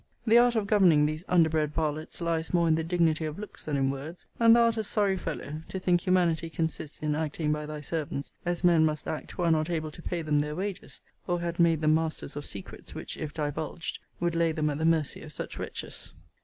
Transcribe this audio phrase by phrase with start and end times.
[0.25, 3.77] The art of governing these underbred varlets lies more in the dignity of looks than
[3.77, 7.67] in words; and thou art a sorry fellow, to think humanity consists in acting by
[7.67, 11.01] thy servants, as men must act who are not able to pay them their wages;
[11.27, 14.85] or had made them masters of secrets, which, if divulged, would lay them at the
[14.85, 16.15] mercy of such wretches.